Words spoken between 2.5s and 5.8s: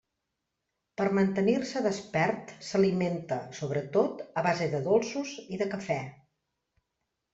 s'alimenta, sobretot, a base de dolços i de